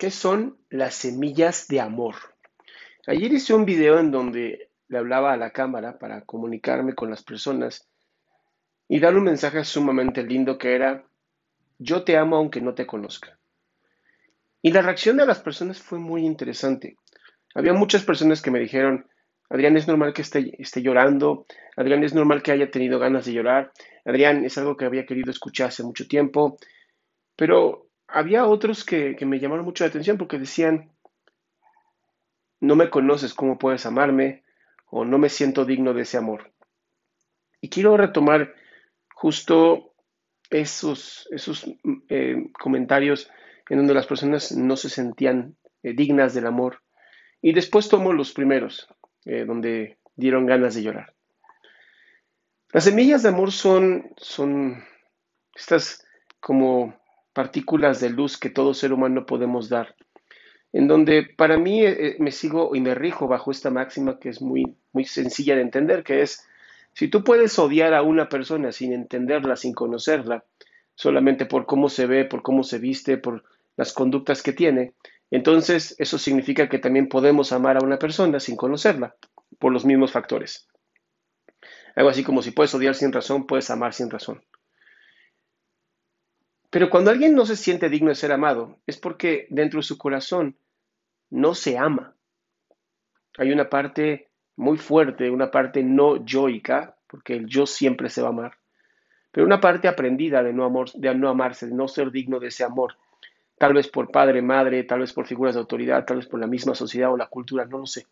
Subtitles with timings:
[0.00, 2.14] ¿Qué son las semillas de amor?
[3.06, 7.22] Ayer hice un video en donde le hablaba a la cámara para comunicarme con las
[7.22, 7.86] personas
[8.88, 11.04] y dar un mensaje sumamente lindo que era,
[11.78, 13.38] yo te amo aunque no te conozca.
[14.62, 16.96] Y la reacción de las personas fue muy interesante.
[17.54, 19.06] Había muchas personas que me dijeron,
[19.50, 21.44] Adrián, es normal que esté, esté llorando,
[21.76, 23.70] Adrián, es normal que haya tenido ganas de llorar,
[24.06, 26.56] Adrián, es algo que había querido escuchar hace mucho tiempo,
[27.36, 30.90] pero había otros que, me llamaron mucho la atención porque decían,
[32.60, 34.44] no me conoces, ¿cómo puedes amarme?
[34.86, 36.52] O no me siento digno de ese amor.
[37.60, 38.54] Y quiero retomar
[39.14, 39.94] justo
[40.50, 41.66] esos, esos
[42.08, 43.30] eh, comentarios
[43.68, 46.82] en donde las personas no se sentían eh, dignas del amor.
[47.40, 48.88] Y después tomo los primeros,
[49.24, 51.14] eh, donde dieron ganas de llorar.
[52.72, 54.84] Las semillas de amor son, son
[55.54, 56.06] estas
[56.40, 56.99] como
[57.32, 59.94] partículas de luz que todo ser humano podemos dar.
[60.72, 64.28] En donde para mí eh, eh, me sigo y me rijo bajo esta máxima que
[64.28, 66.46] es muy, muy sencilla de entender, que es,
[66.92, 70.44] si tú puedes odiar a una persona sin entenderla, sin conocerla,
[70.94, 73.44] solamente por cómo se ve, por cómo se viste, por
[73.76, 74.94] las conductas que tiene,
[75.30, 79.14] entonces eso significa que también podemos amar a una persona sin conocerla,
[79.58, 80.68] por los mismos factores.
[81.94, 84.42] Algo así como si puedes odiar sin razón, puedes amar sin razón.
[86.70, 89.98] Pero cuando alguien no se siente digno de ser amado, es porque dentro de su
[89.98, 90.56] corazón
[91.28, 92.14] no se ama.
[93.38, 98.28] Hay una parte muy fuerte, una parte no yoica, porque el yo siempre se va
[98.28, 98.52] a amar,
[99.32, 102.96] pero una parte aprendida de no, amarse, de no ser digno de ese amor,
[103.58, 106.46] tal vez por padre, madre, tal vez por figuras de autoridad, tal vez por la
[106.46, 108.06] misma sociedad o la cultura, no lo sé.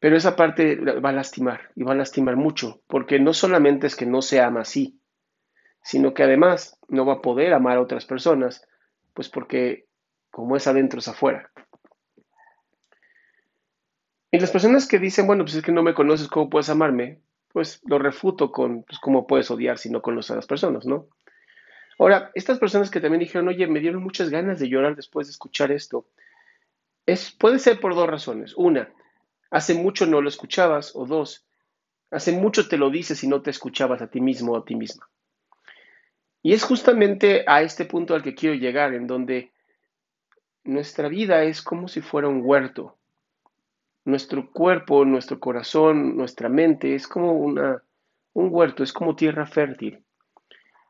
[0.00, 3.96] Pero esa parte va a lastimar y va a lastimar mucho, porque no solamente es
[3.96, 4.97] que no se ama así,
[5.88, 8.62] sino que además no va a poder amar a otras personas,
[9.14, 9.86] pues porque
[10.30, 11.50] como es adentro es afuera.
[14.30, 17.22] Y las personas que dicen, bueno, pues es que no me conoces, ¿cómo puedes amarme?
[17.54, 21.08] Pues lo refuto con, pues cómo puedes odiar si no conoces a las personas, ¿no?
[21.98, 25.30] Ahora, estas personas que también dijeron, oye, me dieron muchas ganas de llorar después de
[25.30, 26.04] escuchar esto,
[27.06, 28.52] es, puede ser por dos razones.
[28.58, 28.92] Una,
[29.50, 31.46] hace mucho no lo escuchabas, o dos,
[32.10, 34.74] hace mucho te lo dices y no te escuchabas a ti mismo o a ti
[34.74, 35.08] misma.
[36.42, 39.52] Y es justamente a este punto al que quiero llegar, en donde
[40.64, 42.96] nuestra vida es como si fuera un huerto.
[44.04, 47.82] Nuestro cuerpo, nuestro corazón, nuestra mente es como una,
[48.32, 50.02] un huerto, es como tierra fértil.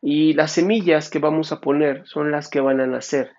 [0.00, 3.32] Y las semillas que vamos a poner son las que van a nacer.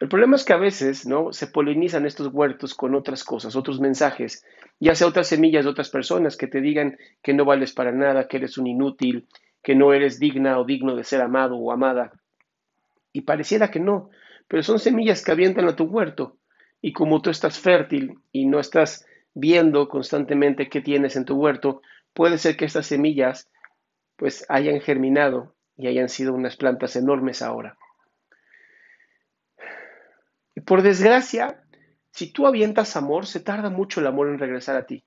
[0.00, 1.32] El problema es que a veces ¿no?
[1.32, 4.44] se polinizan estos huertos con otras cosas, otros mensajes,
[4.80, 8.26] ya sea otras semillas de otras personas que te digan que no vales para nada,
[8.26, 9.28] que eres un inútil,
[9.62, 12.12] que no eres digna o digno de ser amado o amada.
[13.12, 14.10] Y pareciera que no,
[14.48, 16.38] pero son semillas que avientan a tu huerto.
[16.80, 21.82] Y como tú estás fértil y no estás viendo constantemente qué tienes en tu huerto,
[22.12, 23.48] puede ser que estas semillas
[24.16, 27.76] pues hayan germinado y hayan sido unas plantas enormes ahora.
[30.54, 31.62] Y por desgracia,
[32.10, 35.04] si tú avientas amor, se tarda mucho el amor en regresar a ti.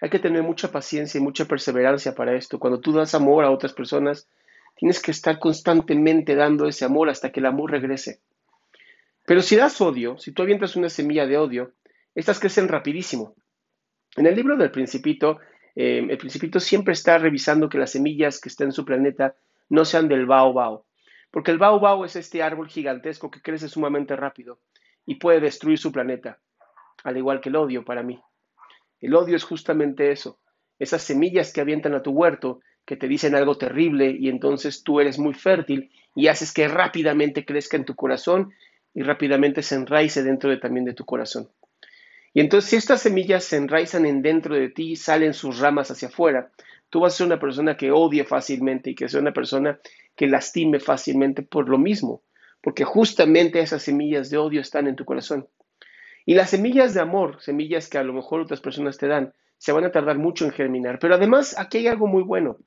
[0.00, 2.58] Hay que tener mucha paciencia y mucha perseverancia para esto.
[2.58, 4.28] Cuando tú das amor a otras personas,
[4.76, 8.20] tienes que estar constantemente dando ese amor hasta que el amor regrese.
[9.26, 11.72] Pero si das odio, si tú avientas una semilla de odio,
[12.14, 13.34] estas crecen rapidísimo.
[14.16, 15.38] En el libro del Principito,
[15.74, 19.34] eh, el Principito siempre está revisando que las semillas que están en su planeta
[19.68, 20.86] no sean del baobao,
[21.30, 24.60] porque el baobao es este árbol gigantesco que crece sumamente rápido
[25.06, 26.38] y puede destruir su planeta,
[27.02, 28.20] al igual que el odio para mí.
[29.04, 30.38] El odio es justamente eso,
[30.78, 34.98] esas semillas que avientan a tu huerto, que te dicen algo terrible y entonces tú
[34.98, 38.54] eres muy fértil y haces que rápidamente crezca en tu corazón
[38.94, 41.50] y rápidamente se enraice dentro de, también de tu corazón.
[42.32, 45.90] Y entonces si estas semillas se enraizan en dentro de ti y salen sus ramas
[45.90, 46.50] hacia afuera,
[46.88, 49.80] tú vas a ser una persona que odie fácilmente y que sea una persona
[50.16, 52.22] que lastime fácilmente por lo mismo,
[52.62, 55.46] porque justamente esas semillas de odio están en tu corazón.
[56.24, 59.72] Y las semillas de amor, semillas que a lo mejor otras personas te dan, se
[59.72, 60.98] van a tardar mucho en germinar.
[60.98, 62.58] Pero además aquí hay algo muy bueno,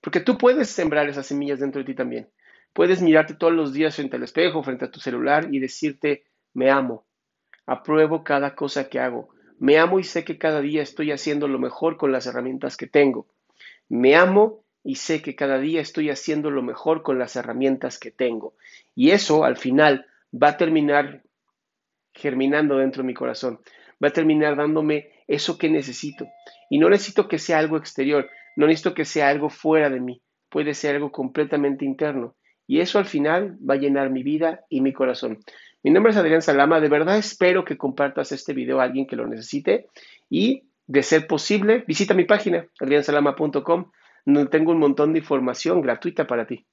[0.00, 2.28] porque tú puedes sembrar esas semillas dentro de ti también.
[2.72, 6.24] Puedes mirarte todos los días frente al espejo, frente a tu celular y decirte,
[6.54, 7.06] me amo,
[7.66, 9.28] apruebo cada cosa que hago,
[9.58, 12.88] me amo y sé que cada día estoy haciendo lo mejor con las herramientas que
[12.88, 13.28] tengo.
[13.88, 18.10] Me amo y sé que cada día estoy haciendo lo mejor con las herramientas que
[18.10, 18.54] tengo.
[18.96, 21.22] Y eso al final va a terminar
[22.14, 23.60] germinando dentro de mi corazón.
[24.02, 26.26] Va a terminar dándome eso que necesito.
[26.68, 30.22] Y no necesito que sea algo exterior, no necesito que sea algo fuera de mí,
[30.48, 32.34] puede ser algo completamente interno.
[32.64, 35.40] y eso al final va a llenar mi vida y mi corazón.
[35.82, 39.16] Mi nombre es Adrián Salama, de verdad espero que compartas este video a alguien que
[39.16, 39.88] lo necesite
[40.30, 43.90] y de ser posible, visita mi página adriansalama.com
[44.24, 46.64] donde tengo un montón de información gratuita para ti.